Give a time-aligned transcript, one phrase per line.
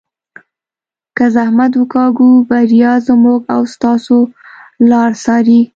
[1.17, 4.17] که زحمت وکاږو بریا زموږ او ستاسو
[4.89, 5.61] لار څاري.